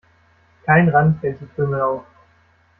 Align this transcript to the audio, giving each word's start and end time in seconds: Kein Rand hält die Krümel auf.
Kein 0.65 0.89
Rand 0.89 1.21
hält 1.21 1.39
die 1.41 1.45
Krümel 1.45 1.79
auf. 1.79 2.03